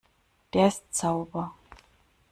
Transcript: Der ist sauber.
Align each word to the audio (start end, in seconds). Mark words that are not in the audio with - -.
Der 0.53 0.69
ist 0.69 0.95
sauber. 0.95 1.53